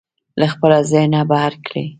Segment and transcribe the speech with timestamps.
[0.39, 1.85] له خپله ذهنه بهر کړئ.